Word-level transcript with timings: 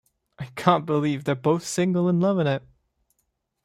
I 0.39 0.45
can't 0.55 0.87
believe 0.87 1.25
they're 1.25 1.35
both 1.35 1.63
single 1.63 2.09
and 2.09 2.19
loving 2.19 2.47
it. 2.47 2.63